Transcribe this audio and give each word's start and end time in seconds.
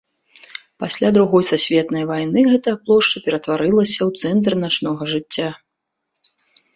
Пасля 0.83 1.09
другой 1.17 1.43
сусветнай 1.49 2.03
вайны 2.11 2.39
гэтая 2.51 2.73
плошча 2.85 3.17
ператварылася 3.25 3.99
ў 4.09 4.23
цэнтр 4.23 4.57
начнога 4.65 5.03
жыцця. 5.13 5.49